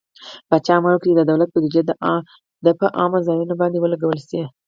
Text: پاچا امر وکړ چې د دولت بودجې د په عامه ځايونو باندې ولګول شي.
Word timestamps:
پاچا 0.49 0.73
امر 0.77 0.91
وکړ 0.93 1.07
چې 1.11 1.15
د 1.17 1.21
دولت 1.31 1.49
بودجې 1.51 1.81
د 2.65 2.67
په 2.79 2.85
عامه 2.97 3.19
ځايونو 3.27 3.53
باندې 3.61 3.77
ولګول 3.81 4.19
شي. 4.27 4.41